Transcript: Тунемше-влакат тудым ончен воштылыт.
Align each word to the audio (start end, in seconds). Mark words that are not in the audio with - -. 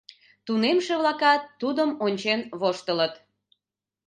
Тунемше-влакат 0.45 1.41
тудым 1.61 1.89
ончен 2.05 2.39
воштылыт. 2.59 3.13